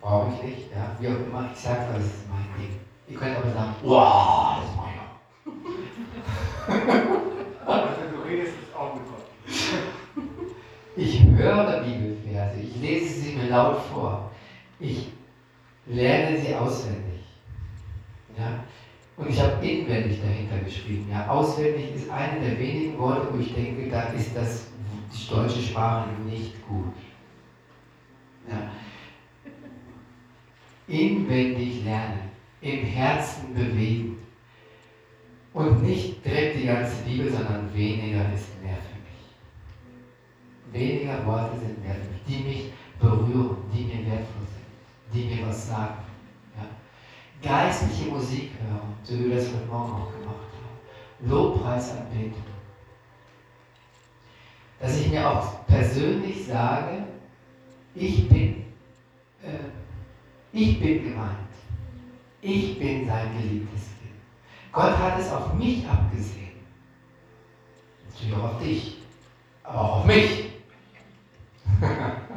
[0.00, 0.72] brauche ich nicht.
[0.72, 0.96] Ja?
[0.98, 2.76] Wie auch immer, ich sage, das ist mein Ding.
[3.08, 4.98] Ihr könnt aber sagen, wow, das ist meiner.
[7.66, 9.26] Also du redest es auch mit Gott.
[10.96, 14.30] Ich höre Bibelverse, ich lese sie mir laut vor.
[14.80, 15.12] Ich
[15.86, 17.20] lerne sie auswendig.
[18.38, 18.64] Ja?
[19.18, 21.08] Und ich habe inwendig dahinter geschrieben.
[21.10, 22.58] Ja, auswendig ist eine der
[23.32, 24.68] wo ich denke, da ist das,
[25.12, 26.94] die deutsche Sprache nicht gut.
[28.48, 28.70] Ja.
[30.86, 34.18] Inwendig lernen, im Herzen bewegen.
[35.52, 39.26] Und nicht direkt die ganze Bibel, sondern weniger ist mehr für mich.
[40.72, 45.46] Weniger Worte sind mehr für mich, die mich berühren, die mir wertvoll sind, die mir
[45.46, 46.08] was sagen
[47.42, 51.30] geistliche Musik hören, so wie wir das heute Morgen auch gemacht haben.
[51.30, 52.57] Lobpreisanbetung.
[54.80, 57.04] Dass ich mir auch persönlich sage,
[57.94, 58.64] ich bin,
[59.42, 59.58] äh,
[60.52, 61.36] ich bin gemeint.
[62.40, 64.14] Ich bin sein geliebtes Kind.
[64.72, 66.52] Gott hat es auf mich abgesehen.
[68.08, 68.98] Natürlich auch auf dich,
[69.64, 70.44] aber auch auf mich.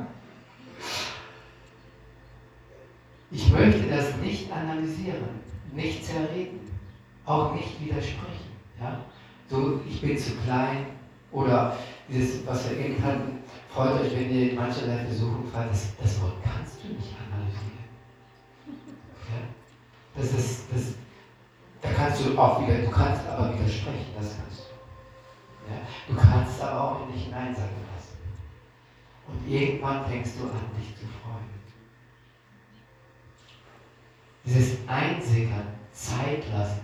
[3.34, 5.24] Ich möchte das nicht analysieren,
[5.74, 6.60] nicht zerreden,
[7.26, 8.52] auch nicht widersprechen.
[8.78, 9.00] Ja?
[9.50, 10.88] So, ich bin zu klein
[11.32, 11.78] oder
[12.12, 13.40] dieses, was wir eben hatten,
[13.70, 17.88] freut euch, wenn ihr in mancherlei Versuchung fragt, das, das Wort kannst du nicht analysieren.
[18.68, 19.42] Ja?
[20.16, 20.96] Das ist, das,
[21.82, 25.72] da kannst du auch wieder, du kannst aber widersprechen, das kannst du.
[25.72, 25.80] Ja?
[26.08, 28.18] Du kannst aber auch in dich hineinsagen lassen.
[29.28, 31.50] Und irgendwann fängst du an, dich zu freuen.
[34.44, 36.82] Dieses Einsickern, Zeit lassen.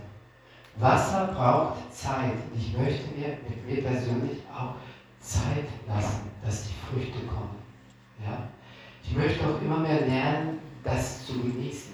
[0.79, 2.35] Wasser braucht Zeit.
[2.55, 4.75] Ich möchte mir mit mir persönlich auch
[5.27, 7.57] Zeit lassen, dass die Früchte kommen.
[8.25, 8.47] Ja?
[9.03, 11.93] Ich möchte auch immer mehr lernen, das zu genießen.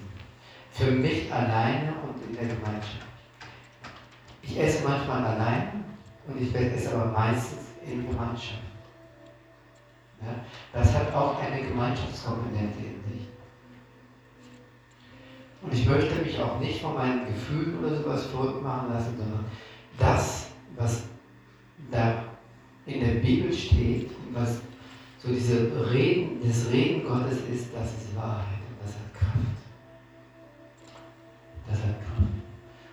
[0.70, 3.06] Für mich alleine und in der Gemeinschaft.
[4.42, 5.84] Ich esse manchmal allein
[6.26, 8.62] und ich esse aber meistens in Gemeinschaft.
[10.20, 10.34] Ja?
[10.72, 13.28] Das hat auch eine Gemeinschaftskomponente in sich.
[15.62, 19.44] Und ich möchte mich auch nicht von meinen Gefühlen oder sowas verrückt machen lassen, sondern
[19.98, 21.04] das, was
[21.90, 22.33] da
[22.86, 24.60] in der Bibel steht was
[25.22, 29.56] so diese Reden, das Reden Gottes ist, das ist Wahrheit und das hat Kraft.
[31.66, 32.28] Das hat Kraft.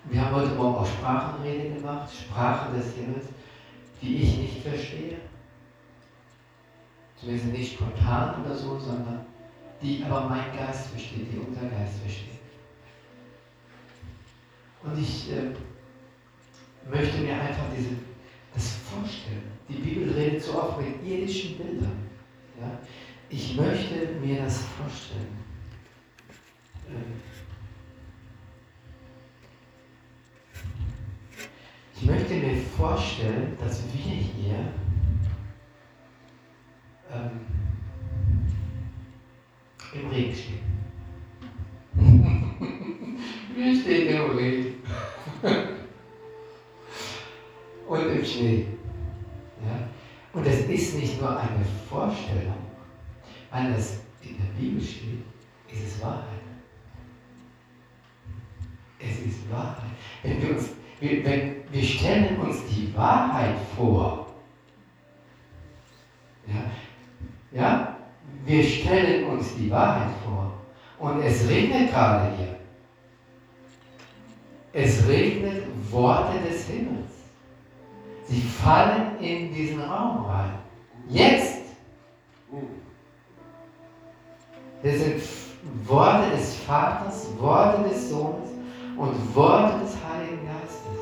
[0.04, 3.26] Wir haben heute Morgen auch Sprachenrede gemacht, Sprache des Himmels,
[4.00, 5.18] die ich nicht verstehe.
[7.20, 9.26] Zumindest nicht spontan oder so, sondern
[9.82, 12.40] die aber mein Geist versteht, die unser Geist versteht.
[14.82, 15.52] Und ich äh,
[16.90, 17.90] möchte mir einfach diese,
[18.54, 19.51] das vorstellen.
[19.68, 22.08] Die Bibel redet so oft mit irdischen Bildern.
[22.60, 22.78] Ja?
[23.28, 25.38] Ich möchte mir das vorstellen.
[26.88, 27.20] Ähm,
[31.96, 34.72] ich möchte mir vorstellen, dass wir hier
[37.10, 37.40] ähm,
[39.94, 40.72] im Regen stehen.
[43.54, 44.74] wir stehen im Regen.
[47.88, 48.66] Und im Schnee.
[50.32, 52.54] Und es ist nicht nur eine Vorstellung,
[53.50, 55.24] weil es in der Bibel steht,
[55.70, 56.24] ist es Wahrheit.
[58.98, 59.90] Es ist Wahrheit.
[60.22, 60.70] Wenn wir, uns,
[61.00, 64.26] wir, wenn, wir stellen uns die Wahrheit vor.
[66.46, 67.58] Ja?
[67.58, 67.98] ja?
[68.46, 70.52] Wir stellen uns die Wahrheit vor.
[70.98, 72.58] Und es regnet gerade hier.
[74.72, 77.21] Es regnet Worte des Himmels.
[78.24, 80.58] Sie fallen in diesen Raum rein.
[81.08, 81.62] Jetzt.
[84.82, 85.22] Das sind
[85.84, 88.50] Worte des Vaters, Worte des Sohnes
[88.96, 90.98] und Worte des Heiligen Geistes.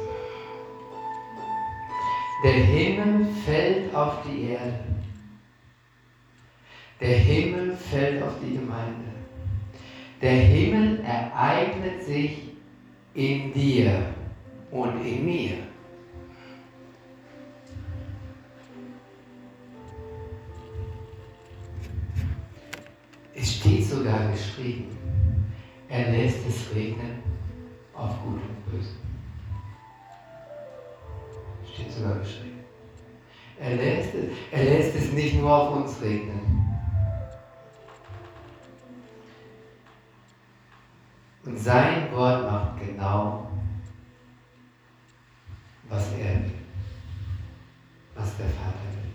[2.44, 4.84] Der Himmel fällt auf die Erde.
[7.00, 9.10] Der Himmel fällt auf die Gemeinde.
[10.20, 12.50] Der Himmel ereignet sich
[13.14, 14.14] in dir
[14.70, 15.69] und in mir.
[23.40, 24.96] Es steht sogar geschrieben,
[25.88, 27.22] er lässt es regnen
[27.94, 28.96] auf Gut und Böse.
[31.72, 32.60] Steht sogar geschrieben.
[33.58, 36.66] Er lässt, es, er lässt es nicht nur auf uns regnen.
[41.44, 43.50] Und sein Wort macht genau,
[45.88, 46.52] was er will,
[48.14, 49.09] was der Vater will.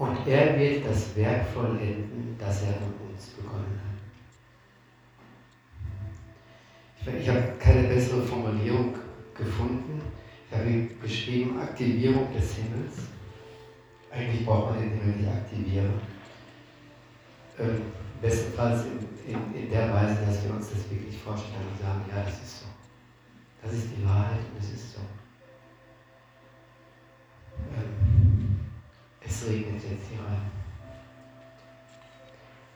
[0.00, 3.78] Und er wird das Werk vollenden, das er an uns begonnen
[7.04, 7.14] hat.
[7.20, 8.94] Ich habe keine bessere Formulierung
[9.34, 10.00] gefunden.
[10.48, 12.94] Ich habe geschrieben, Aktivierung des Himmels.
[14.10, 16.00] Eigentlich braucht man den Himmel nicht aktivieren.
[17.58, 17.82] Ähm,
[18.22, 22.22] bestenfalls in, in, in der Weise, dass wir uns das wirklich vorstellen und sagen, ja,
[22.22, 22.66] das ist so.
[23.62, 25.00] Das ist die Wahrheit und es ist so.
[27.76, 28.20] Ähm,
[29.40, 30.50] es regnet jetzt hier rein.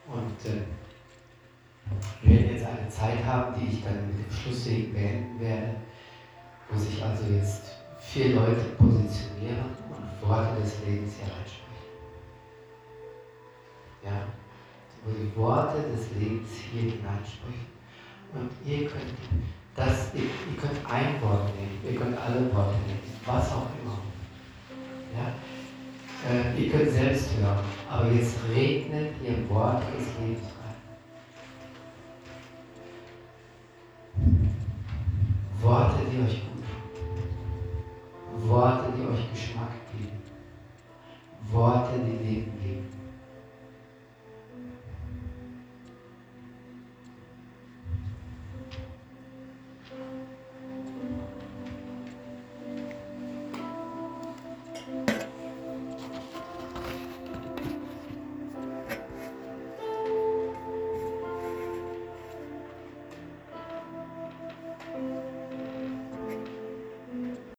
[0.07, 0.63] Und äh,
[2.23, 5.77] wir werden jetzt eine Zeit haben, die ich dann mit dem Schlusssegen beenden werde,
[6.71, 11.65] wo sich also jetzt vier Leute positionieren und Worte des Lebens hier reinsprechen.
[14.05, 14.27] Ja,
[15.05, 17.75] wo die Worte des Lebens hier hineinsprechen.
[18.33, 19.15] Und ihr könnt
[19.77, 23.99] das, ihr, ihr könnt ein Wort nehmen, ihr könnt alle Worte nehmen, was auch immer.
[25.17, 25.33] Ja,
[26.31, 27.59] äh, ihr könnt selbst hören,
[27.91, 30.75] aber jetzt regnet ihr Wort des Lebens rein.
[35.61, 36.63] Worte, die euch gut
[38.33, 38.49] tun.
[38.49, 40.23] Worte, die euch Geschmack geben.
[41.51, 42.94] Worte, die Leben geben.